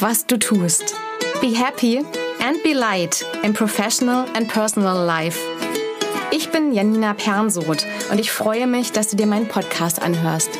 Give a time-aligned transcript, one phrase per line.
[0.00, 0.94] was du tust.
[1.40, 1.98] Be happy
[2.40, 5.38] and be light in professional and personal life.
[6.30, 10.50] Ich bin Janina Pernsoth und ich freue mich, dass du dir meinen Podcast anhörst.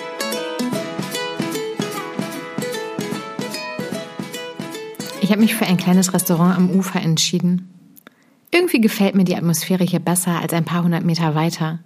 [5.20, 7.68] Ich habe mich für ein kleines Restaurant am Ufer entschieden.
[8.50, 11.80] Irgendwie gefällt mir die Atmosphäre hier besser als ein paar hundert Meter weiter.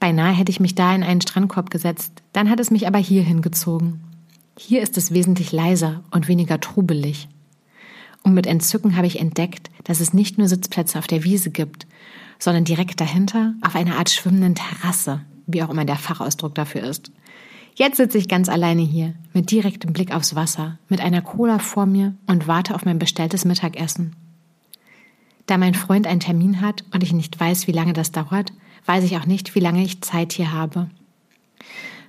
[0.00, 3.40] Beinahe hätte ich mich da in einen Strandkorb gesetzt, dann hat es mich aber hierhin
[3.40, 4.07] gezogen.
[4.60, 7.28] Hier ist es wesentlich leiser und weniger trubelig.
[8.24, 11.86] Und mit Entzücken habe ich entdeckt, dass es nicht nur Sitzplätze auf der Wiese gibt,
[12.40, 17.12] sondern direkt dahinter auf einer Art schwimmenden Terrasse, wie auch immer der Fachausdruck dafür ist.
[17.76, 21.86] Jetzt sitze ich ganz alleine hier, mit direktem Blick aufs Wasser, mit einer Cola vor
[21.86, 24.16] mir und warte auf mein bestelltes Mittagessen.
[25.46, 28.52] Da mein Freund einen Termin hat und ich nicht weiß, wie lange das dauert,
[28.86, 30.90] weiß ich auch nicht, wie lange ich Zeit hier habe.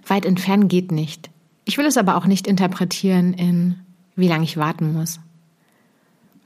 [0.08, 1.30] Weit entfernen geht nicht.
[1.70, 3.80] Ich will es aber auch nicht interpretieren in,
[4.16, 5.20] wie lange ich warten muss.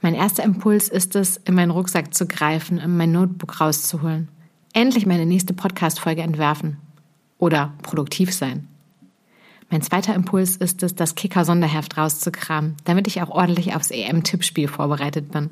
[0.02, 4.28] Mein erster Impuls ist es, in meinen Rucksack zu greifen, und mein Notebook rauszuholen.
[4.74, 6.76] Endlich meine nächste Podcast-Folge entwerfen.
[7.38, 8.68] Oder produktiv sein.
[9.70, 15.32] Mein zweiter Impuls ist es, das Kicker-Sonderheft rauszukramen, damit ich auch ordentlich aufs EM-Tippspiel vorbereitet
[15.32, 15.48] bin.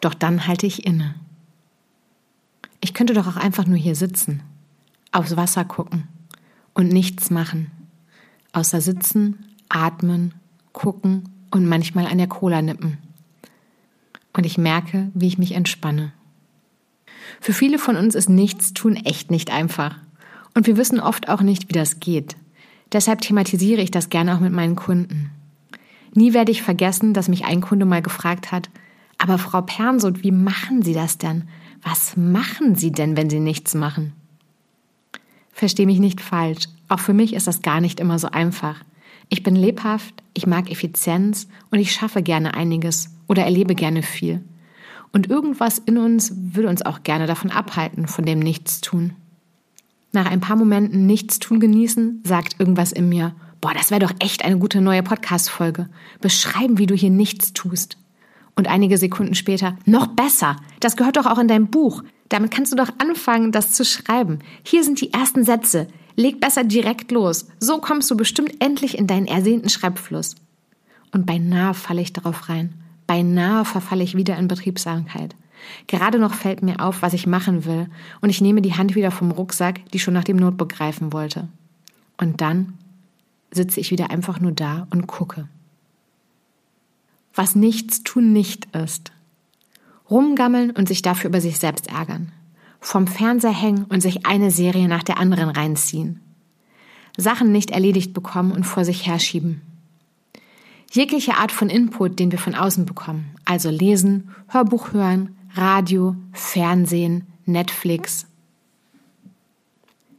[0.00, 1.16] Doch dann halte ich inne.
[2.80, 4.44] Ich könnte doch auch einfach nur hier sitzen,
[5.10, 6.06] aufs Wasser gucken
[6.74, 7.72] und nichts machen,
[8.56, 10.34] außer sitzen, atmen,
[10.72, 12.98] gucken und manchmal an der Cola nippen.
[14.32, 16.12] Und ich merke, wie ich mich entspanne.
[17.40, 19.96] Für viele von uns ist Nichtstun echt nicht einfach.
[20.54, 22.36] Und wir wissen oft auch nicht, wie das geht.
[22.92, 25.30] Deshalb thematisiere ich das gerne auch mit meinen Kunden.
[26.14, 28.70] Nie werde ich vergessen, dass mich ein Kunde mal gefragt hat,
[29.18, 31.44] aber Frau Pernsoth, wie machen Sie das denn?
[31.82, 34.12] Was machen Sie denn, wenn Sie nichts machen?
[35.56, 36.68] Versteh mich nicht falsch.
[36.86, 38.84] Auch für mich ist das gar nicht immer so einfach.
[39.30, 44.44] Ich bin lebhaft, ich mag Effizienz und ich schaffe gerne einiges oder erlebe gerne viel.
[45.14, 49.14] Und irgendwas in uns will uns auch gerne davon abhalten, von dem Nichtstun.
[50.12, 54.44] Nach ein paar Momenten Nichtstun genießen, sagt irgendwas in mir, boah, das wäre doch echt
[54.44, 55.88] eine gute neue Podcast-Folge.
[56.20, 57.96] Beschreiben, wie du hier nichts tust.
[58.56, 62.02] Und einige Sekunden später, noch besser, das gehört doch auch in dein Buch.
[62.28, 64.40] Damit kannst du doch anfangen, das zu schreiben.
[64.62, 65.88] Hier sind die ersten Sätze.
[66.16, 67.46] Leg besser direkt los.
[67.60, 70.34] So kommst du bestimmt endlich in deinen ersehnten Schreibfluss.
[71.12, 72.74] Und beinahe falle ich darauf rein.
[73.06, 75.36] Beinahe verfalle ich wieder in Betriebsamkeit.
[75.86, 77.88] Gerade noch fällt mir auf, was ich machen will,
[78.20, 81.48] und ich nehme die Hand wieder vom Rucksack, die schon nach dem Notebook greifen wollte.
[82.18, 82.74] Und dann
[83.50, 85.48] sitze ich wieder einfach nur da und gucke.
[87.34, 89.12] Was nichts tun nicht ist.
[90.10, 92.32] Rumgammeln und sich dafür über sich selbst ärgern.
[92.80, 96.20] Vom Fernseher hängen und sich eine Serie nach der anderen reinziehen.
[97.16, 99.62] Sachen nicht erledigt bekommen und vor sich herschieben.
[100.92, 107.26] Jegliche Art von Input, den wir von außen bekommen, also lesen, Hörbuch hören, Radio, Fernsehen,
[107.44, 108.26] Netflix.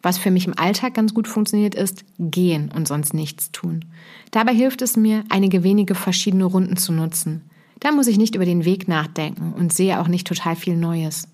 [0.01, 3.85] Was für mich im Alltag ganz gut funktioniert, ist gehen und sonst nichts tun.
[4.31, 7.49] Dabei hilft es mir, einige wenige verschiedene Runden zu nutzen.
[7.79, 11.27] Da muss ich nicht über den Weg nachdenken und sehe auch nicht total viel Neues.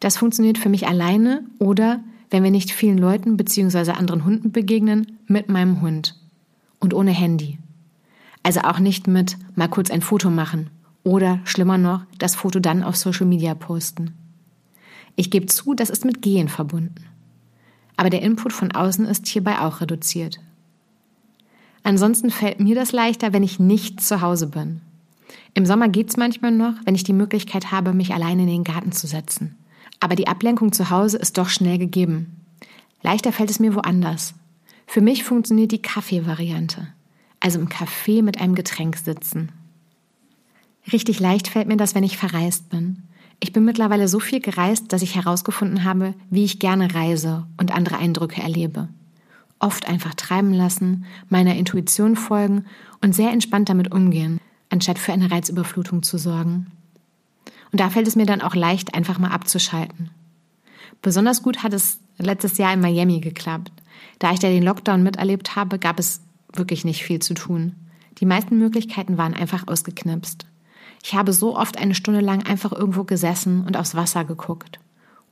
[0.00, 3.92] Das funktioniert für mich alleine oder, wenn wir nicht vielen Leuten bzw.
[3.92, 6.18] anderen Hunden begegnen, mit meinem Hund.
[6.80, 7.58] Und ohne Handy.
[8.42, 10.70] Also auch nicht mit mal kurz ein Foto machen
[11.04, 14.14] oder schlimmer noch, das Foto dann auf Social Media posten.
[15.14, 17.04] Ich gebe zu, das ist mit Gehen verbunden.
[17.96, 20.40] Aber der Input von außen ist hierbei auch reduziert.
[21.84, 24.80] Ansonsten fällt mir das leichter, wenn ich nicht zu Hause bin.
[25.54, 28.92] Im Sommer geht's manchmal noch, wenn ich die Möglichkeit habe, mich alleine in den Garten
[28.92, 29.56] zu setzen.
[30.00, 32.40] Aber die Ablenkung zu Hause ist doch schnell gegeben.
[33.02, 34.34] Leichter fällt es mir woanders.
[34.86, 36.88] Für mich funktioniert die Kaffeevariante.
[37.40, 39.52] Also im Café mit einem Getränk sitzen.
[40.90, 43.02] Richtig leicht fällt mir das, wenn ich verreist bin.
[43.40, 47.74] Ich bin mittlerweile so viel gereist, dass ich herausgefunden habe, wie ich gerne reise und
[47.74, 48.88] andere Eindrücke erlebe.
[49.58, 52.64] Oft einfach treiben lassen, meiner Intuition folgen
[53.00, 54.40] und sehr entspannt damit umgehen,
[54.72, 56.72] anstatt für eine Reizüberflutung zu sorgen.
[57.70, 60.10] Und da fällt es mir dann auch leicht, einfach mal abzuschalten.
[61.00, 63.72] Besonders gut hat es letztes Jahr in Miami geklappt.
[64.18, 66.20] Da ich da den Lockdown miterlebt habe, gab es
[66.52, 67.74] wirklich nicht viel zu tun.
[68.18, 70.46] Die meisten Möglichkeiten waren einfach ausgeknipst.
[71.02, 74.78] Ich habe so oft eine Stunde lang einfach irgendwo gesessen und aufs Wasser geguckt.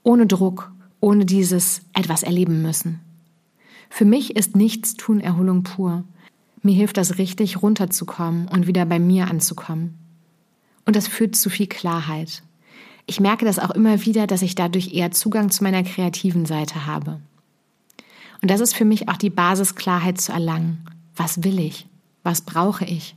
[0.03, 3.01] Ohne Druck, ohne dieses etwas erleben müssen.
[3.89, 6.05] Für mich ist Nichtstun Erholung pur.
[6.63, 9.99] Mir hilft das richtig, runterzukommen und wieder bei mir anzukommen.
[10.85, 12.43] Und das führt zu viel Klarheit.
[13.07, 16.87] Ich merke das auch immer wieder, dass ich dadurch eher Zugang zu meiner kreativen Seite
[16.87, 17.21] habe.
[18.43, 20.85] Und das ist für mich auch die Basis, Klarheit zu erlangen.
[21.17, 21.87] Was will ich?
[22.23, 23.17] Was brauche ich?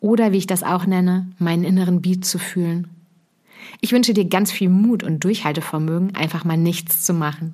[0.00, 2.88] oder wie ich das auch nenne, meinen inneren Beat zu fühlen.
[3.80, 7.52] Ich wünsche dir ganz viel Mut und Durchhaltevermögen, einfach mal nichts zu machen.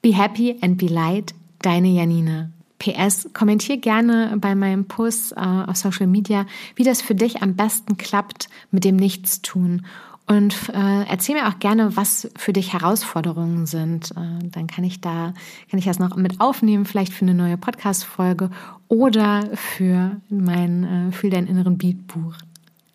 [0.00, 2.50] Be happy and be light, deine Janina.
[2.78, 7.54] PS, kommentier gerne bei meinem Post äh, auf Social Media, wie das für dich am
[7.54, 9.86] besten klappt mit dem Nichtstun.
[10.28, 14.10] Und äh, erzähl mir auch gerne, was für dich Herausforderungen sind.
[14.10, 15.34] Äh, dann kann ich da,
[15.70, 18.50] kann ich das noch mit aufnehmen, vielleicht für eine neue Podcast-Folge
[18.88, 22.34] oder für mein äh, Fühl deinen inneren Beat-Buch.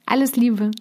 [0.05, 0.71] Alles Liebe!